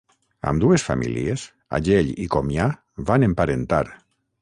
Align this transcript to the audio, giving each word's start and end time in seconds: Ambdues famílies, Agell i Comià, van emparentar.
Ambdues 0.51 0.85
famílies, 0.87 1.45
Agell 1.81 2.11
i 2.25 2.29
Comià, 2.37 2.69
van 3.11 3.31
emparentar. 3.33 3.85